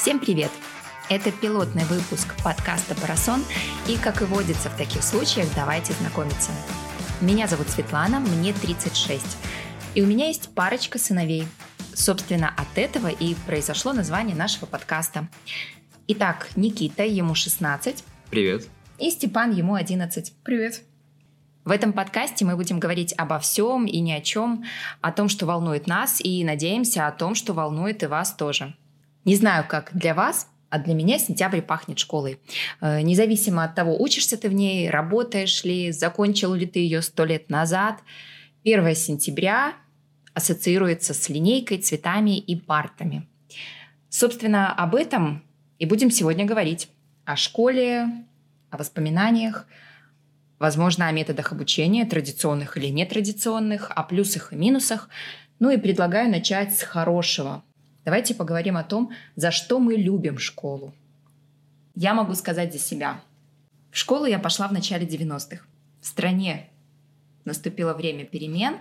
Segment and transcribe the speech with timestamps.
[0.00, 0.50] Всем привет!
[1.10, 3.44] Это пилотный выпуск подкаста «Парасон»,
[3.86, 6.52] и, как и водится в таких случаях, давайте знакомиться.
[7.20, 9.36] Меня зовут Светлана, мне 36,
[9.94, 11.46] и у меня есть парочка сыновей.
[11.92, 15.28] Собственно, от этого и произошло название нашего подкаста.
[16.08, 18.02] Итак, Никита, ему 16.
[18.30, 18.68] Привет.
[18.98, 20.32] И Степан, ему 11.
[20.42, 20.80] Привет.
[21.66, 24.64] В этом подкасте мы будем говорить обо всем и ни о чем,
[25.02, 28.74] о том, что волнует нас, и надеемся о том, что волнует и вас тоже.
[29.30, 32.40] Не знаю, как для вас, а для меня сентябрь пахнет школой.
[32.80, 37.24] Э, независимо от того, учишься ты в ней, работаешь ли, закончил ли ты ее сто
[37.24, 38.00] лет назад,
[38.64, 39.74] 1 сентября
[40.34, 43.28] ассоциируется с линейкой, цветами и партами.
[44.08, 45.44] Собственно, об этом
[45.78, 46.88] и будем сегодня говорить.
[47.24, 48.08] О школе,
[48.70, 49.68] о воспоминаниях,
[50.58, 55.08] возможно, о методах обучения, традиционных или нетрадиционных, о плюсах и минусах.
[55.60, 57.62] Ну и предлагаю начать с хорошего–
[58.04, 60.94] Давайте поговорим о том, за что мы любим школу.
[61.94, 63.20] Я могу сказать за себя.
[63.90, 65.64] В школу я пошла в начале 90-х.
[66.00, 66.70] В стране
[67.44, 68.76] наступило время перемен,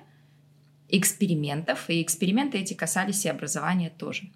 [0.88, 4.30] экспериментов, и эксперименты эти касались и образования тоже.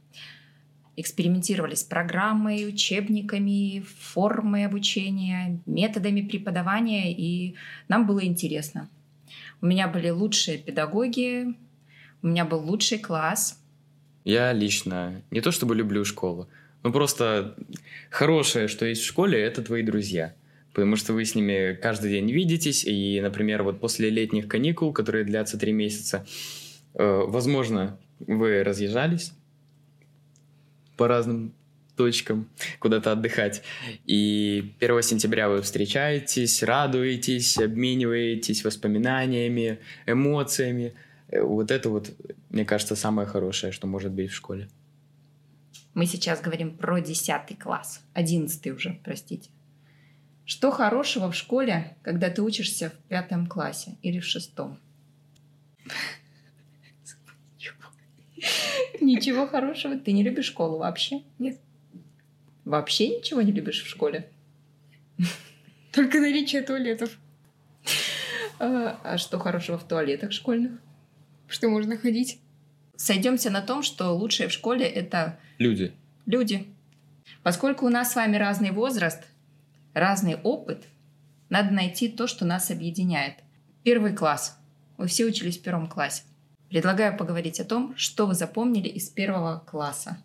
[0.98, 7.56] Экспериментировали с программой, учебниками, формой обучения, методами преподавания, и
[7.88, 8.90] нам было интересно.
[9.62, 11.56] У меня были лучшие педагоги,
[12.22, 13.60] у меня был лучший класс–
[14.24, 16.50] я лично не то чтобы люблю школу,
[16.84, 17.56] но просто
[18.10, 20.34] хорошее, что есть в школе, это твои друзья.
[20.74, 25.24] Потому что вы с ними каждый день видитесь, и, например, вот после летних каникул, которые
[25.24, 26.26] длятся три месяца,
[26.96, 29.34] э, возможно, вы разъезжались
[30.98, 31.54] по разным
[31.96, 33.62] точкам куда-то отдыхать.
[34.06, 40.94] И 1 сентября вы встречаетесь, радуетесь, обмениваетесь воспоминаниями, эмоциями.
[41.34, 42.12] Э, вот это вот,
[42.50, 44.70] мне кажется, самое хорошее, что может быть в школе.
[45.94, 49.50] Мы сейчас говорим про 10 класс, 11 уже, простите.
[50.46, 54.80] Что хорошего в школе, когда ты учишься в пятом классе или в шестом?
[59.00, 59.98] Ничего хорошего.
[59.98, 61.24] Ты не любишь школу вообще?
[61.40, 61.60] Нет.
[62.66, 64.30] Вообще ничего не любишь в школе?
[65.92, 67.18] Только наличие туалетов.
[68.60, 70.80] А, а что хорошего в туалетах школьных?
[71.54, 72.40] Что можно ходить.
[72.96, 75.94] Сойдемся на том, что лучшее в школе это люди.
[76.26, 76.68] Люди.
[77.44, 79.24] Поскольку у нас с вами разный возраст,
[79.94, 80.86] разный опыт,
[81.50, 83.36] надо найти то, что нас объединяет.
[83.84, 84.58] Первый класс.
[84.98, 86.24] Вы все учились в первом классе.
[86.70, 90.18] Предлагаю поговорить о том, что вы запомнили из первого класса.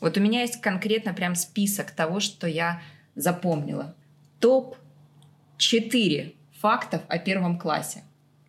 [0.00, 2.82] Вот у меня есть конкретно прям список того, что я
[3.14, 3.94] запомнила.
[4.40, 8.02] Топ-4 фактов о первом классе.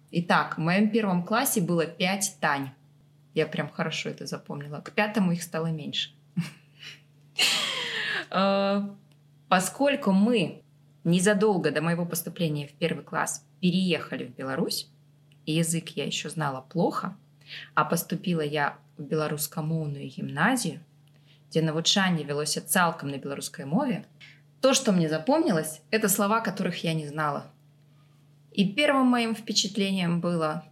[0.09, 2.69] Итак, в моем первом классе было пять Тань.
[3.34, 4.79] Я прям хорошо это запомнила.
[4.79, 6.12] К пятому их стало меньше.
[8.29, 8.88] Э,
[9.50, 10.63] поскольку мы
[11.03, 14.90] незадолго до моего поступления в первый класс переехали в Беларусь,
[15.45, 17.18] и язык я еще знала плохо,
[17.74, 20.79] а поступила я в беларускамоўную гимназию,
[21.50, 24.06] где навучанне велося цалкам на беларускай мове,
[24.62, 27.51] то, что мне запомнилось, это слова, которых я не знала–
[28.57, 30.66] и первым моим впечатлением было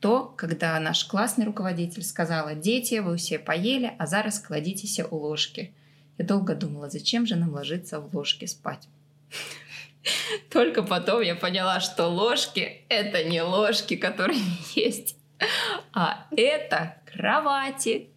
[0.00, 5.74] то, когда наш классный руководитель сказала, дети, вы все поели, а зараз кладитесь у ложки.
[6.16, 8.88] Я долго думала, зачем же нам ложиться в ложке спать.
[10.50, 14.40] Только потом я поняла, что ложки— это не ложки, которые
[14.74, 15.16] есть,
[15.92, 18.08] а это кровати.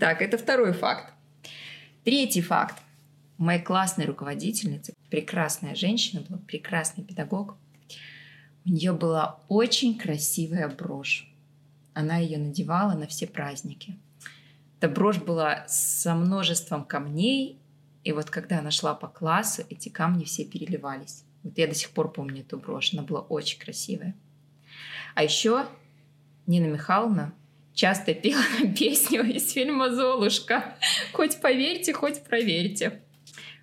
[0.00, 1.12] Так, это второй факт.
[2.02, 2.82] Третий факт.
[3.38, 7.56] Моя классная руководительница прекрасная женщина, была прекрасный педагог.
[8.64, 11.32] У нее была очень красивая брошь.
[11.94, 13.96] Она ее надевала на все праздники.
[14.76, 17.60] Эта брошь была со множеством камней,
[18.02, 21.24] и вот когда она шла по классу, эти камни все переливались.
[21.44, 24.16] Вот я до сих пор помню эту брошь, она была очень красивая.
[25.14, 25.66] А еще
[26.46, 27.32] Нина Михайловна
[27.72, 28.42] часто пела
[28.78, 30.76] песню из фильма «Золушка».
[31.12, 33.00] Хоть поверьте, хоть проверьте.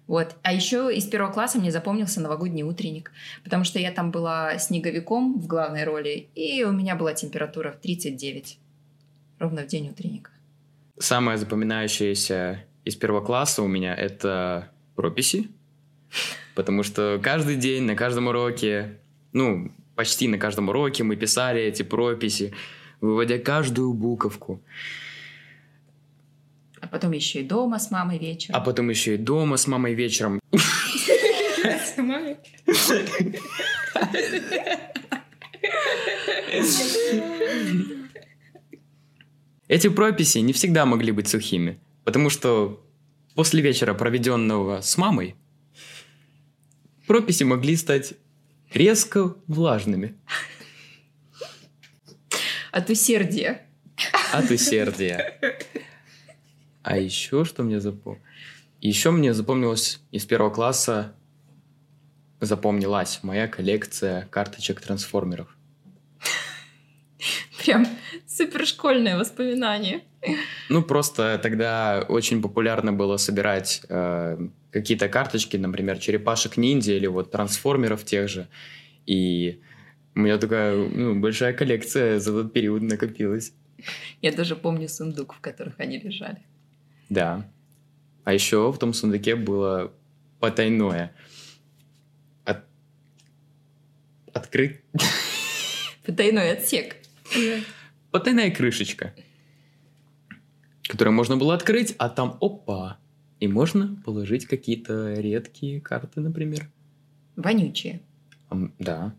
[0.08, 0.36] Вот.
[0.44, 3.12] А еще из первого класса мне запомнился новогодний утренник,
[3.44, 7.82] потому что я там была снеговиком в главной роли, и у меня была температура в
[7.82, 8.60] 39,
[9.40, 10.32] ровно в день утренника.
[11.00, 15.50] Самое запоминающееся из первого класса у меня это прописи,
[16.54, 19.00] потому что каждый день на каждом уроке,
[19.34, 22.54] ну, почти на каждом уроке мы писали эти прописи,
[23.02, 24.62] выводя каждую буковку.
[26.96, 28.56] Потом еще и дома с мамой вечером.
[28.56, 30.40] А потом еще и дома с мамой вечером.
[30.54, 32.38] С мамой?
[39.68, 41.80] Эти прописи не всегда могли быть сухими.
[42.06, 42.82] Потому что
[43.36, 45.36] после вечера, проведенного с мамой,
[47.08, 48.14] прописи могли стать
[48.72, 50.16] резко влажными
[52.72, 53.68] От усердия.
[54.32, 55.40] от усердия.
[56.86, 58.24] А еще что мне запомнилось?
[58.80, 61.16] Еще мне запомнилось из первого класса
[62.40, 65.58] запомнилась моя коллекция карточек трансформеров.
[67.66, 67.88] Прям
[68.28, 70.04] супершкольное воспоминание.
[70.70, 78.06] Ну, просто тогда очень популярно было собирать э, какие-то карточки, например, черепашек-ниндзя или вот трансформеров
[78.06, 78.48] тех же.
[79.08, 79.60] И
[80.14, 83.54] у меня такая ну, большая коллекция за тот период накопилась.
[84.22, 86.44] Я даже помню сундук, в которых они лежали.
[87.10, 87.50] Да.
[88.24, 89.94] А еще в том сундуке было
[90.40, 91.16] потайное.
[92.44, 92.66] От...
[94.34, 94.82] Открыть...
[96.06, 96.98] Потайной отсек.
[98.12, 99.14] Потайная крышечка,
[100.84, 103.00] которую можно было открыть, а там опа,
[103.40, 106.70] и можно положить какие-то редкие карты, например.
[107.36, 108.02] Вонючие.
[108.80, 109.14] Да.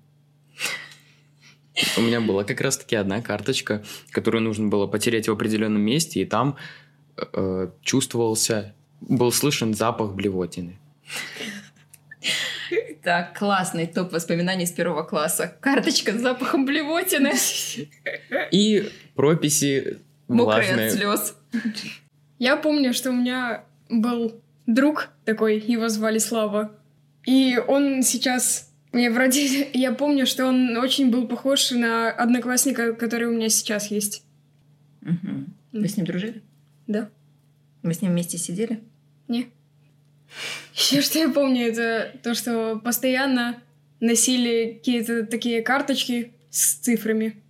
[1.98, 6.24] У меня была как раз-таки одна карточка, которую нужно было потереть в определенном месте, и
[6.24, 6.56] там
[7.16, 10.78] э, чувствовался, был слышен запах блевотины.
[13.02, 15.56] Так, классный топ воспоминаний с первого класса.
[15.60, 17.32] Карточка с запахом блевотины.
[18.50, 20.88] И прописи Мокрые влажные.
[20.88, 21.36] от слез.
[22.40, 26.72] Я помню, что у меня был друг такой, его звали Слава.
[27.24, 28.72] И он сейчас...
[28.92, 29.68] Мне вроде...
[29.72, 34.24] Я помню, что он очень был похож на одноклассника, который у меня сейчас есть.
[35.00, 35.54] Мгм.
[35.72, 36.42] Вы с ним дружили?
[36.86, 37.10] Да.
[37.82, 38.82] Вы с ним вместе сидели?
[39.28, 39.48] Не.
[40.74, 43.62] Еще что я помню, это то, что постоянно
[44.00, 47.42] носили какие-то такие карточки с цифрами.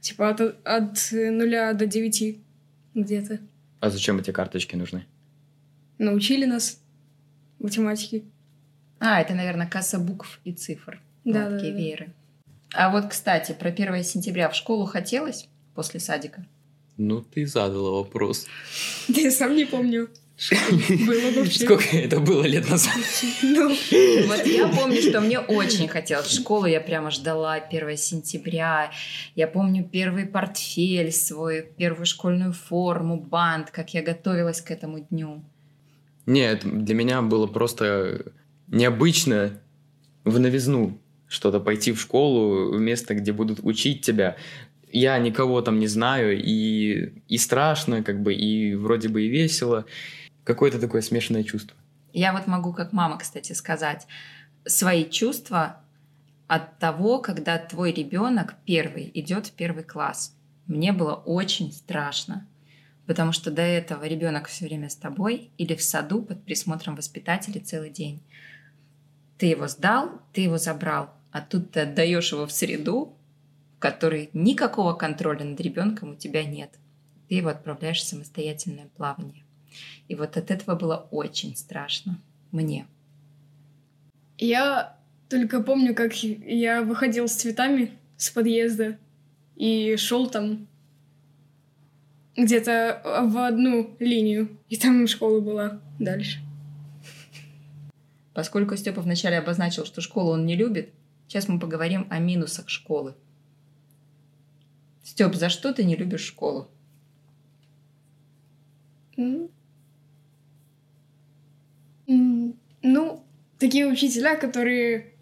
[0.00, 2.40] Типа от, от нуля до девяти
[2.94, 3.40] где-то.
[3.80, 5.06] А зачем эти карточки нужны?
[5.98, 6.80] Научили нас
[7.58, 8.22] математике.
[8.98, 11.00] А, это, наверное, касса букв и цифр.
[11.24, 11.84] Да, Гладкие да, да.
[11.84, 12.12] вееры.
[12.74, 16.46] А вот, кстати, про 1 сентября в школу хотелось после садика?
[16.96, 18.46] Ну, ты задала вопрос.
[19.08, 20.08] Да я сам не помню.
[21.06, 21.64] Было вообще.
[21.64, 22.94] Сколько это было лет назад?
[23.42, 23.68] Ну,
[24.28, 26.66] Вот я помню, что мне очень хотелось в школу.
[26.66, 28.90] Я прямо ждала 1 сентября.
[29.34, 35.42] Я помню первый портфель свой, первую школьную форму, бант, как я готовилась к этому дню.
[36.26, 38.32] Нет, для меня было просто
[38.68, 39.60] необычно
[40.24, 44.36] в новизну что-то пойти в школу, в место, где будут учить тебя.
[44.92, 49.84] Я никого там не знаю, и, и страшно, как бы, и вроде бы и весело.
[50.44, 51.76] Какое-то такое смешанное чувство.
[52.12, 54.06] Я вот могу, как мама, кстати, сказать,
[54.64, 55.80] свои чувства
[56.46, 60.34] от того, когда твой ребенок первый идет в первый класс.
[60.66, 62.46] Мне было очень страшно,
[63.06, 67.60] потому что до этого ребенок все время с тобой или в саду под присмотром воспитателей
[67.60, 68.20] целый день.
[69.38, 73.16] Ты его сдал, ты его забрал, а тут ты отдаешь его в среду,
[73.76, 76.70] в которой никакого контроля над ребенком у тебя нет.
[77.28, 79.44] Ты его отправляешь в самостоятельное плавание.
[80.08, 82.18] И вот от этого было очень страшно
[82.52, 82.86] мне.
[84.38, 84.96] я
[85.28, 88.96] только помню, как я выходил с цветами с подъезда
[89.56, 90.68] и шел там
[92.36, 94.56] где-то в одну линию.
[94.68, 96.40] И там школа была дальше.
[98.34, 100.90] Поскольку Степа вначале обозначил, что школу он не любит,
[101.26, 103.14] сейчас мы поговорим о минусах школы.
[105.06, 106.68] Степ, за что ты не любишь школу?
[112.08, 113.24] Ну,
[113.60, 115.14] такие учителя, которые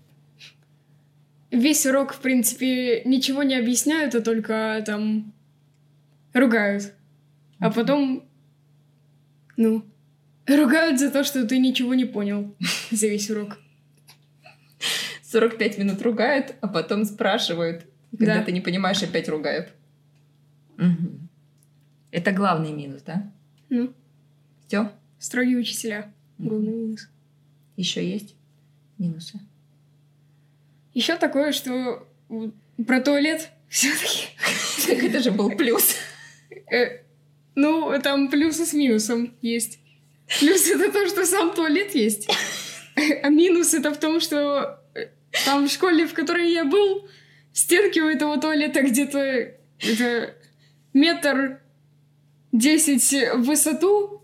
[1.50, 5.34] весь урок, в принципе, ничего не объясняют, а только там
[6.32, 6.94] ругают.
[7.58, 8.26] А потом,
[9.58, 9.84] ну,
[10.46, 12.56] ругают за то, что ты ничего не понял
[12.90, 13.58] за весь урок.
[15.24, 17.86] 45 минут ругают, а потом спрашивают.
[18.18, 18.44] Когда Да.
[18.44, 19.72] ты не понимаешь, опять ругают.
[20.76, 21.28] Мгм.
[22.10, 23.30] Это главный минус, да?
[23.70, 23.92] Ну,
[24.66, 26.12] Степ, строгие учителя.
[26.38, 27.08] Главный минус.
[27.76, 28.34] еще есть
[28.98, 29.40] минусы?
[30.94, 32.06] Еще такое, что
[32.86, 34.28] про туалет все-таки.
[34.86, 35.96] Так это же был плюс.
[36.70, 37.00] Э,
[37.56, 39.80] ну, там плюсы с минусом есть.
[40.40, 42.28] Плюс это то, что сам туалет есть.
[43.22, 45.08] А минус это в том, что э,
[45.44, 47.08] там в школе, в которой я был,
[47.54, 50.34] стенки у этого туалета где-то это
[50.92, 51.60] метр
[52.52, 54.22] десять в высоту,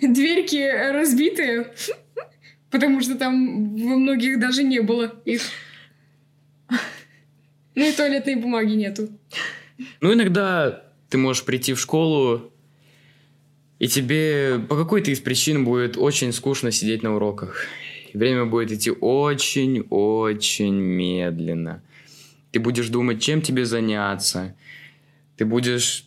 [0.00, 1.74] дверьки разбитые,
[2.70, 5.42] потому что там во многих даже не было их.
[7.74, 9.08] Ну и туалетной бумаги нету.
[10.00, 12.52] Ну, иногда ты можешь прийти в школу
[13.80, 17.64] И тебе по какой-то из причин будет очень скучно сидеть на уроках.
[18.14, 21.82] Время будет идти очень-очень медленно.
[22.50, 24.54] Ты будешь думать, чем тебе заняться.
[25.36, 26.06] Ты будешь,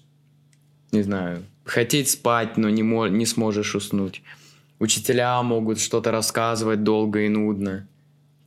[0.91, 4.21] не знаю, хотеть спать, но не, мо- не сможешь уснуть.
[4.79, 7.87] Учителя могут что-то рассказывать долго и нудно.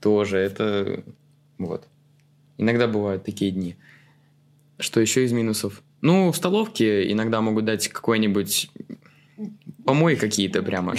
[0.01, 1.03] Тоже это...
[1.59, 1.89] Вот.
[2.59, 3.77] Иногда бывают такие дни.
[4.79, 5.83] Что еще из минусов?
[6.03, 8.71] Ну, в столовке иногда могут дать какой-нибудь
[9.85, 10.95] помой какие-то прямо.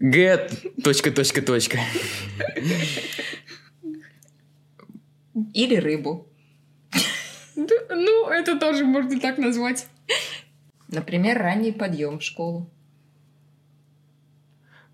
[0.00, 0.50] Г.
[0.82, 1.78] Точка, точка, точка.
[5.54, 6.26] Или рыбу.
[7.54, 9.86] Ну, это тоже можно так назвать.
[10.88, 12.70] Например, ранний подъем в школу.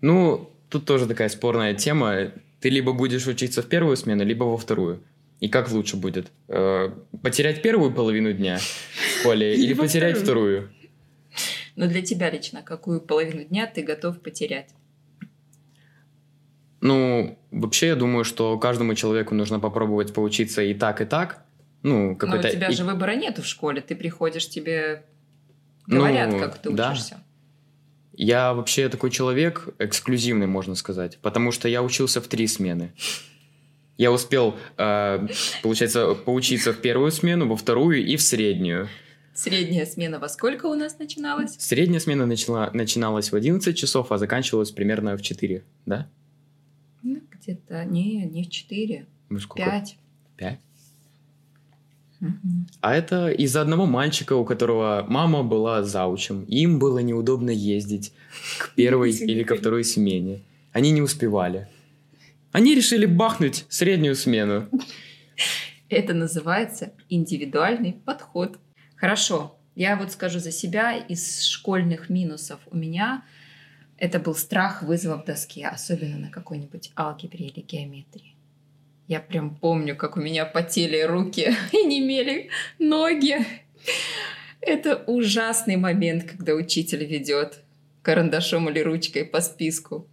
[0.01, 2.31] Ну, тут тоже такая спорная тема.
[2.61, 5.03] Ты либо будешь учиться в первую смену, либо во вторую.
[5.39, 6.31] И как лучше будет?
[6.47, 6.89] Э,
[7.21, 10.61] Потерять первую половину дня в школе или потерять вторую.
[10.61, 10.73] вторую?
[11.75, 14.69] Но для тебя лично, какую половину дня ты готов потерять?
[16.83, 21.45] Ну, вообще, я думаю, что каждому человеку нужно попробовать поучиться и так, и так.
[21.81, 22.49] Ну, Но у какой-то...
[22.49, 23.79] тебя и- же выбора нету в школе.
[23.79, 25.05] Ты приходишь, тебе
[25.87, 26.91] Ну, говорят, как ты да.
[26.91, 27.23] учишься.
[28.11, 32.91] Я вообще такой человек эксклюзивный, можно сказать, потому что я учился в три смены.
[33.97, 35.25] Я успел, э,
[35.61, 38.89] получается, поучиться в первую смену, во вторую и в среднюю.
[39.33, 41.55] Средняя смена во сколько у нас начиналась?
[41.57, 46.09] Средняя смена начала, начиналась в 11 часов, а заканчивалась примерно в 4, да?
[47.03, 49.69] Ну, где-то, не, не в 4, Ну, сколько?
[49.69, 49.97] 5.
[50.37, 50.59] Пять?
[52.79, 56.45] А это из-за одного мальчика, у которого мама была заучем.
[56.45, 58.13] Им было неудобно ездить
[58.57, 60.41] к первой или ко второй смене.
[60.71, 61.67] Они не успевали.
[62.53, 64.69] Они решили бахнуть среднюю смену.
[65.89, 68.57] Это называется индивидуальный подход.
[68.95, 72.61] Хорошо, я вот скажу за себя из школьных минусов.
[72.71, 73.23] У меня
[73.97, 78.35] это был страх вызова в доске, особенно на какой-нибудь алгебре или геометрии.
[79.07, 83.45] Я прям помню, как у меня потели руки и немели ноги.
[84.61, 87.59] Это ужасный момент, когда учитель ведет
[88.01, 90.07] карандашом или ручкой по списку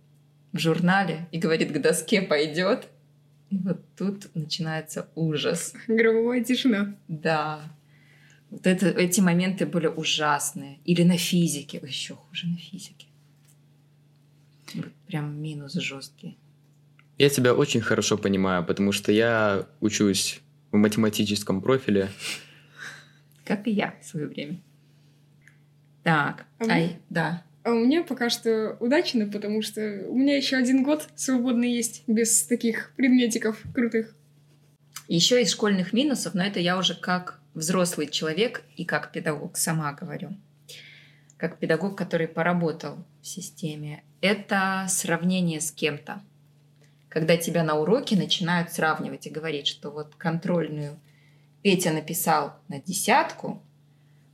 [0.52, 2.88] в журнале и говорит, к доске пойдет.
[3.50, 5.74] И вот тут начинается ужас.
[5.88, 6.96] Гробовая тишина.
[7.08, 7.60] Да.
[8.50, 10.78] Вот это, эти моменты были ужасные.
[10.84, 11.80] Или на физике.
[11.82, 13.06] Еще хуже на физике.
[14.74, 16.38] Вот прям минус жесткий.
[17.18, 22.08] Я тебя очень хорошо понимаю, потому что я учусь в математическом профиле.
[23.44, 24.60] Как и я в свое время.
[26.02, 26.46] Так.
[26.58, 27.00] А Ай, мне?
[27.10, 27.44] да.
[27.62, 32.04] А у меня пока что удачно, потому что у меня еще один год свободный есть
[32.06, 34.14] без таких предметиков крутых.
[35.08, 39.92] Еще из школьных минусов, но это я уже как взрослый человек и как педагог сама
[39.92, 40.30] говорю.
[41.36, 44.02] Как педагог, который поработал системе.
[44.20, 46.22] Это сравнение с кем-то.
[47.08, 50.98] Когда тебя на уроке начинают сравнивать и говорить, что вот контрольную
[51.62, 53.62] Петя написал на десятку,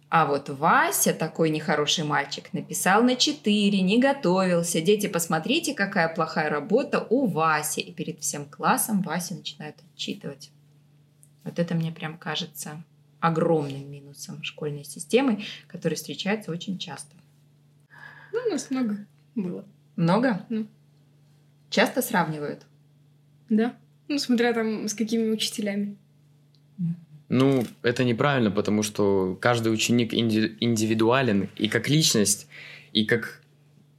[0.08, 4.80] а вот Вася, такой нехороший мальчик, написал на 4, не готовился.
[4.80, 7.80] Дети, посмотрите, какая плохая работа у Васи.
[7.80, 10.50] И перед всем классом Вася начинает отчитывать.
[11.42, 12.82] Вот это мне прям кажется
[13.18, 17.16] огромным минусом школьной системы, который встречается очень часто.
[18.36, 18.96] Ну, у нас много
[19.34, 19.64] было.
[19.96, 20.44] Много?
[20.50, 20.66] Ну.
[21.70, 22.66] Часто сравнивают?
[23.48, 23.74] Да.
[24.08, 25.96] Ну, смотря там с какими учителями.
[27.30, 32.46] Ну, это неправильно, потому что каждый ученик инди- индивидуален и как личность,
[32.92, 33.42] и как,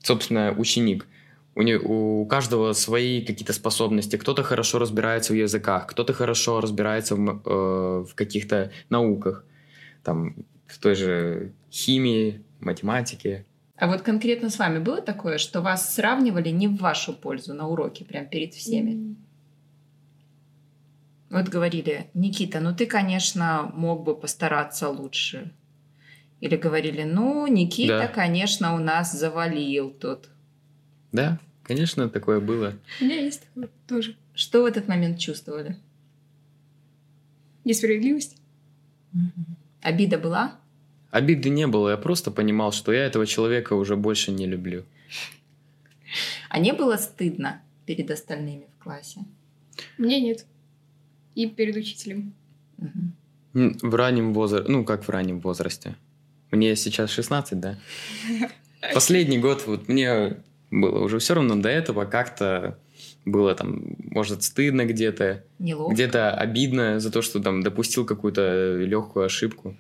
[0.04, 1.08] собственно, ученик.
[1.56, 4.18] У, не- у каждого свои какие-то способности.
[4.18, 9.44] Кто-то хорошо разбирается в языках, кто-то хорошо разбирается в, э, в каких-то науках.
[10.04, 10.36] Там,
[10.68, 13.46] в той же химии, математике.
[13.78, 17.68] А вот конкретно с вами было такое, что вас сравнивали не в вашу пользу на
[17.68, 18.92] уроке, прям перед всеми?
[18.92, 19.18] М,
[21.30, 25.52] Вот говорили, Никита, ну ты, конечно, мог бы постараться лучше.
[26.40, 28.08] Или говорили, ну, Никита, Да.
[28.08, 30.30] конечно, у нас завалил тут.
[31.12, 32.74] Да, конечно, такое было.
[33.02, 34.16] У меня есть такое тоже.
[34.34, 35.78] Что в этот момент чувствовали?
[37.66, 38.38] Несправедливость.
[39.82, 40.56] Обида была?
[41.12, 44.84] Обиды не было, я просто понимал, что я этого человека уже больше не люблю.
[46.50, 49.22] А не было стыдно перед остальными в классе?
[49.98, 50.46] Мне нет.
[51.36, 52.34] И перед учителем.
[53.54, 55.96] В раннем возрасте, ну как в раннем возрасте.
[56.52, 57.78] Мне сейчас 16, да?
[58.94, 60.38] Последний год вот мне
[60.72, 62.78] было уже все равно до этого как-то
[63.26, 65.94] было там, может, стыдно где-то, Неловко.
[65.94, 69.76] где-то обидно за то, что там допустил какую-то легкую ошибку.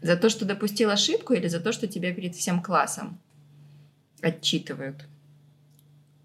[0.00, 3.18] За то, что допустил ошибку или за то, что тебя перед всем классом
[4.20, 5.06] отчитывают?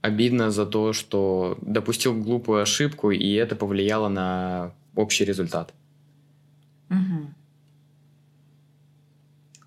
[0.02, 5.74] Обидно за то, что допустил глупую ошибку, и это повлияло на общий результат.
[6.90, 7.34] Угу.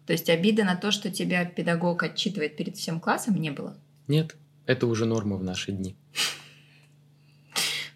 [0.07, 3.77] То есть обида на то, что тебя педагог отчитывает перед всем классом, не было?
[4.07, 4.37] Нет,
[4.67, 5.97] это уже норма в наши дни.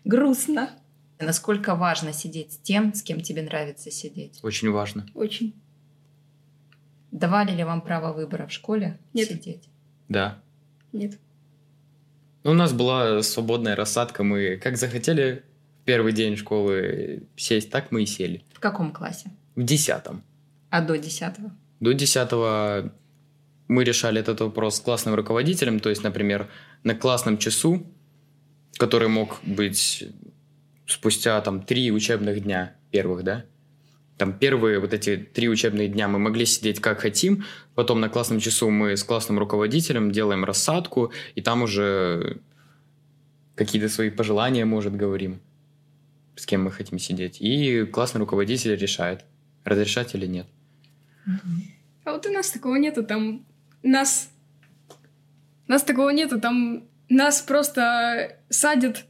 [0.05, 0.71] Грустно.
[1.21, 4.40] Насколько важно сидеть с тем, с кем тебе нравится сидеть?
[4.43, 5.07] Очень важно.
[5.14, 5.55] Очень.
[7.12, 9.29] Давали ли вам право выбора в школе Нет.
[9.29, 9.69] сидеть?
[10.09, 10.40] Да.
[10.93, 11.19] Нет.
[12.45, 14.23] Ну, у нас была свободная рассадка.
[14.23, 15.43] Мы как захотели
[15.83, 18.45] в первый день школы сесть, так мы и сели.
[18.52, 19.31] В каком классе?
[19.57, 20.23] В десятом.
[20.71, 21.52] А до десятого?
[21.81, 22.93] До десятого
[23.69, 25.81] мы решали этот вопрос с классным руководителем.
[25.81, 26.49] То есть, например,
[26.83, 27.87] на классном часу,
[28.79, 30.05] который мог быть
[30.87, 33.45] спустя там три учебных дня первых, да,
[34.21, 38.39] там первые вот эти три учебных дня мы могли сидеть как хотим, потом на классном
[38.39, 42.37] часу мы с классным руководителем делаем рассадку, и там уже
[43.55, 45.41] какие-то свои пожелания, может, говорим,
[46.37, 47.41] с кем мы хотим сидеть.
[47.41, 49.25] И классный руководитель решает,
[49.65, 50.47] разрешать или нет.
[52.05, 53.47] А вот у нас такого нету, там
[53.83, 54.29] нас...
[55.67, 59.07] Нас такого нету, там нас просто садят.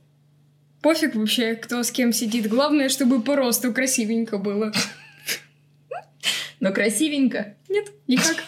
[0.83, 2.49] Пофиг вообще, кто с кем сидит.
[2.49, 4.73] Главное, чтобы по росту красивенько было.
[6.61, 7.57] Но красивенько.
[7.69, 8.45] Нет, никак.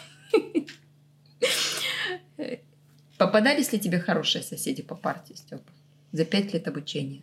[3.18, 5.70] Попадались ли тебе хорошие соседи по партии, Степа?
[6.12, 7.22] За пять лет обучения?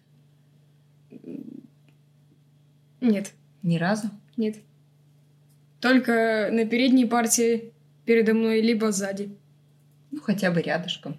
[3.02, 3.32] Нет,
[3.64, 4.10] Ни разу?
[4.38, 4.58] нет.
[5.80, 7.72] Только на передней партии
[8.06, 9.36] передо мной, либо сзади.
[10.12, 11.18] Ну, хотя бы рядышком.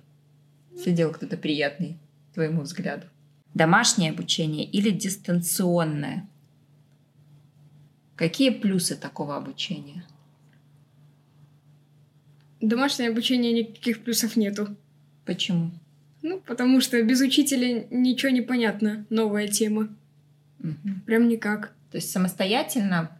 [0.76, 1.96] Сидел кто-то приятный,
[2.34, 3.06] твоему взгляду.
[3.54, 6.28] Домашнее обучение или дистанционное?
[8.20, 10.04] Какие плюсы такого обучения?
[12.60, 14.76] Домашнее обучение никаких плюсов нету.
[15.24, 15.70] Почему?
[16.20, 19.06] Ну, потому что без учителя ничего не понятно.
[19.08, 19.88] Новая тема.
[20.58, 21.00] Мгм.
[21.06, 21.72] Прям никак.
[21.90, 23.18] То есть самостоятельно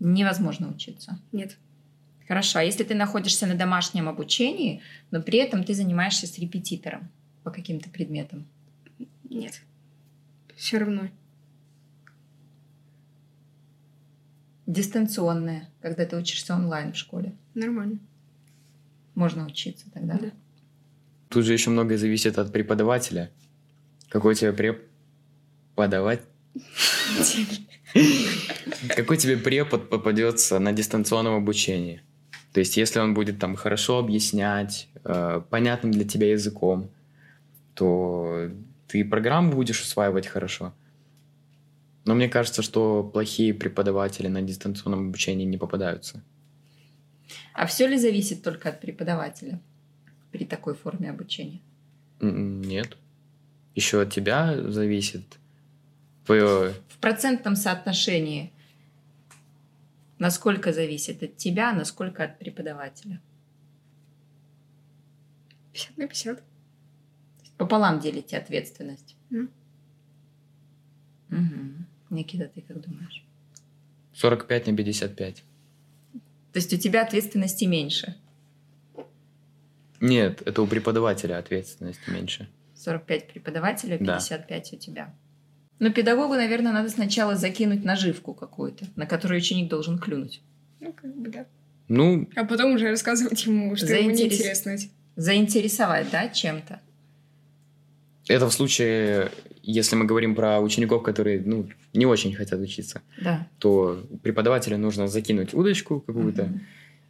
[0.00, 1.20] невозможно учиться.
[1.30, 1.56] Нет.
[2.26, 7.08] Хорошо, а если ты находишься на домашнем обучении, но при этом ты занимаешься с репетитором
[7.44, 8.44] по каким-то предметам?
[9.30, 9.62] Нет.
[10.56, 11.10] Все равно.
[14.66, 17.32] Дистанционное, когда ты учишься онлайн в школе.
[17.54, 17.98] Нормально.
[19.14, 20.18] Можно учиться тогда.
[20.18, 20.30] Да.
[21.28, 23.30] Тут же еще многое зависит от преподавателя.
[24.08, 24.52] Какой тебе
[25.74, 26.22] преподавать?
[28.88, 32.02] Какой тебе препод попадется на дистанционном обучении?
[32.52, 36.90] То есть, если он будет там хорошо объяснять, э, понятным для тебя языком,
[37.74, 38.50] то
[38.88, 40.74] ты программу будешь усваивать хорошо.
[42.04, 46.22] Но мне кажется, что плохие преподаватели на дистанционном обучении не попадаются.
[47.54, 49.60] А все ли зависит только от преподавателя
[50.32, 51.60] при такой форме обучения?
[52.20, 52.96] Нет.
[53.74, 55.38] Еще от тебя зависит
[56.24, 58.52] твое В процентном соотношении
[60.18, 63.20] насколько зависит от тебя, насколько от преподавателя?
[65.72, 66.42] 50 на 50.
[67.56, 69.16] Пополам делите ответственность.
[69.30, 69.50] М.
[71.28, 71.86] Мгм.
[72.12, 73.24] Никита, ты как думаешь?
[74.14, 75.42] 45 на 55.
[76.52, 78.14] То есть у тебя ответственности меньше.
[80.00, 82.48] Нет, это у преподавателя ответственность меньше.
[82.74, 84.14] 45 преподавателя, Да.
[84.18, 85.14] 55 у тебя.
[85.78, 90.40] Но педагогу, наверное, надо сначала закинуть наживку какую-то, на которую ученик должен клюнуть.
[90.80, 91.46] Ну, как бы да.
[91.88, 94.76] Ну, А потом уже рассказывать ему, что ему Заинтерес- неинтересно.
[95.16, 96.80] Заинтересовать, да, чем-то.
[98.28, 99.30] это в случае,
[99.62, 103.46] если мы говорим про учеников, которые ну, не очень хотят учиться, Да.
[103.58, 106.60] то преподавателю нужно закинуть удочку какую-то, Мгм.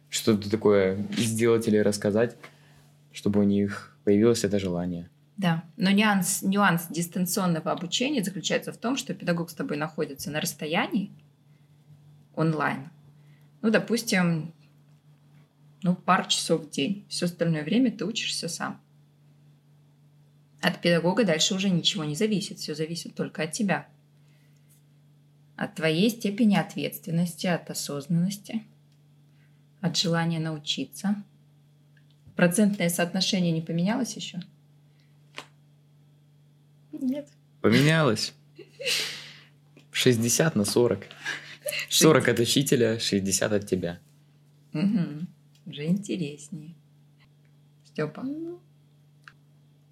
[0.09, 2.35] что-то такое сделать или рассказать,
[3.11, 5.09] чтобы у них появилось это желание.
[5.37, 10.39] Да, но нюанс, нюанс дистанционного обучения заключается в том, что педагог с тобой находится на
[10.41, 11.11] расстоянии
[12.35, 12.89] онлайн.
[13.61, 14.53] Ну, допустим,
[15.81, 17.05] ну, пару часов в день.
[17.07, 18.79] Все остальное время ты учишься сам.
[20.61, 22.59] От педагога дальше уже ничего не зависит.
[22.59, 23.87] Все зависит только от тебя.
[25.55, 28.63] От твоей степени ответственности, от осознанности,
[29.81, 31.23] от желания научиться.
[32.35, 34.41] Процентное соотношение не поменялось еще?
[36.91, 37.27] Нет.
[37.61, 38.33] Поменялось.
[39.91, 41.05] 60 на 40.
[41.89, 43.99] 40 от учителя, 60 от тебя.
[44.73, 45.27] Угу.
[45.67, 46.73] Уже интереснее.
[47.85, 48.25] Степа.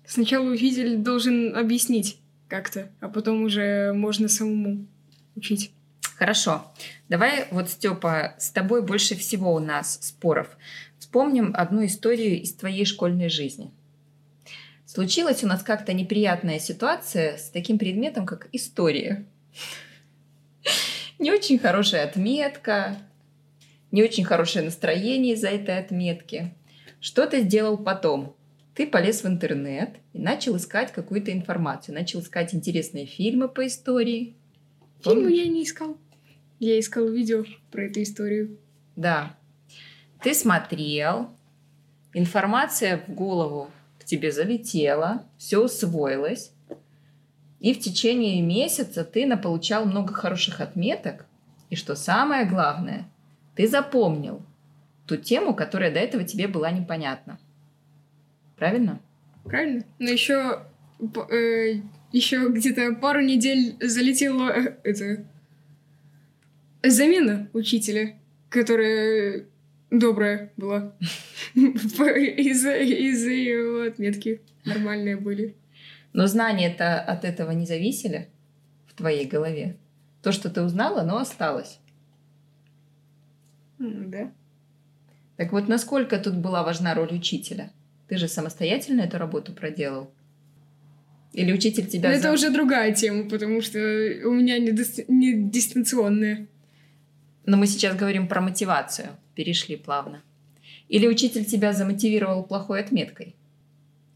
[0.05, 4.87] Сначала учитель должен объяснить как-то, а потом уже можно самому
[5.35, 5.71] учить.
[6.15, 6.71] Хорошо.
[7.09, 10.55] Давай вот, Степа, с тобой больше всего у нас споров.
[10.99, 13.71] Вспомним одну историю из твоей школьной жизни.
[14.85, 19.25] Случилась у нас как-то неприятная ситуация с таким предметом, как история.
[21.17, 22.97] Не очень хорошая отметка,
[23.91, 26.53] не очень хорошее настроение из-за этой отметки.
[26.99, 28.35] Что ты сделал потом?
[28.75, 34.35] Ты полез в интернет и начал искать какую-то информацию, начал искать интересные фильмы по истории.
[35.03, 35.37] Фильмы Помнишь?
[35.37, 35.97] я не искал.
[36.59, 38.57] Я искал видео про эту историю.
[38.95, 39.35] Да.
[40.21, 41.29] Ты смотрел,
[42.13, 46.51] информация в голову к тебе залетела, все усвоилось,
[47.59, 51.25] и в течение месяца ты наполучал много хороших отметок,
[51.69, 53.09] и что самое главное,
[53.55, 54.43] ты запомнил
[55.07, 57.39] ту тему, которая до этого тебе была непонятна.
[58.57, 58.99] Правильно?
[59.43, 59.83] Правильно?
[59.97, 60.63] Но еще
[62.11, 65.25] еще где-то пару недель залетела э, это
[66.83, 68.15] замена учителя,
[68.49, 69.45] которая
[69.89, 70.93] добрая была.
[71.55, 75.55] Из-за из ее отметки нормальные были.
[76.13, 78.29] Но знания-то от этого не зависели
[78.87, 79.77] в твоей голове.
[80.21, 81.79] То, что ты узнала, оно осталось.
[83.79, 84.31] М, Да.
[85.37, 87.71] Так вот, насколько тут была важна роль учителя?
[88.07, 90.11] Ты же самостоятельно эту работу проделал?
[91.33, 92.09] Или учитель тебя...
[92.09, 96.47] Но за- это уже другая тема, потому что у меня не, дис- не дистанционная.
[97.45, 99.09] Но мы сейчас говорим про мотивацию.
[99.35, 100.21] Перешли плавно.
[100.89, 103.35] Или учитель тебя замотивировал плохой отметкой?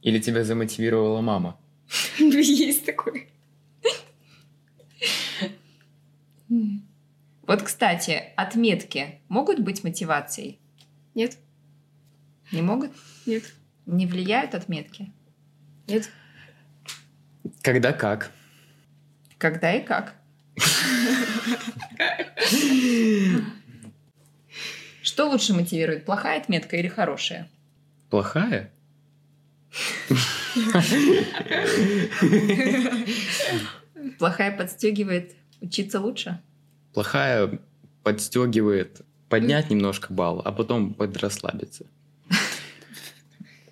[0.01, 1.57] Или тебя замотивировала мама?
[2.19, 3.27] Есть такое.
[7.47, 10.59] Вот, кстати, отметки могут быть мотивацией?
[11.13, 11.37] Нет,
[12.51, 12.91] Не могут?
[13.25, 13.43] нет,
[13.85, 15.11] Не влияют отметки?
[15.87, 16.09] нет.
[17.61, 18.31] Когда как?
[19.37, 20.15] Когда и как?
[25.01, 27.49] Что лучше мотивирует, плохая отметка или хорошая?
[28.09, 28.71] Плохая?
[34.19, 36.41] Плохая подстегивает учиться лучше?
[36.93, 37.59] Плохая
[38.03, 41.85] подстегивает поднять немножко балл, а потом подрасслабиться.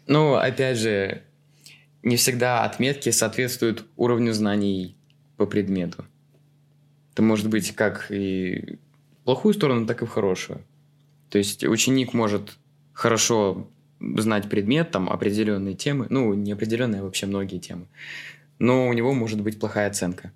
[0.07, 1.23] Ну, опять же,
[2.03, 4.95] не всегда отметки соответствуют уровню знаний
[5.37, 6.05] по предмету.
[7.13, 8.77] Это может быть как и
[9.21, 10.63] в плохую сторону, так и в хорошую.
[11.29, 12.57] То есть ученик может
[12.91, 17.87] хорошо знать предмет, там определенные темы, ну, не определенные, а вообще многие темы,
[18.59, 20.31] но у него может быть плохая оценка.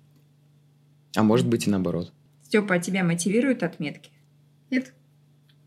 [1.14, 2.12] А может быть и наоборот.
[2.44, 4.10] Степа, а тебя мотивируют отметки?
[4.70, 4.92] Нет,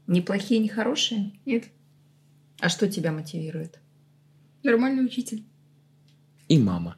[0.07, 1.31] Не плохие, не хорошие?
[1.45, 1.65] нет.
[2.59, 3.79] А что тебя мотивирует?
[4.63, 5.43] Нормальный учитель.
[6.51, 6.97] И мама.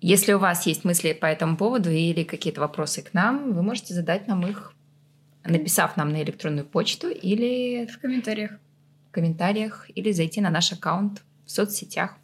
[0.00, 3.92] Если у вас есть мысли по этому поводу или какие-то вопросы к нам, вы можете
[3.92, 4.72] задать нам их,
[5.44, 8.52] написав нам на электронную почту или В комментариях.
[9.10, 12.14] в комментариях, или зайти на наш аккаунт в соцсетях.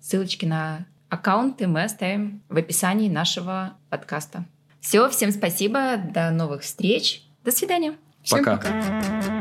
[0.00, 4.44] Ссылочки на аккаунты мы оставим в описании нашего подкаста.
[4.80, 7.96] Все, всем спасибо, до новых встреч, до свидания.
[8.22, 8.56] Всем Пока.
[8.58, 9.31] пока.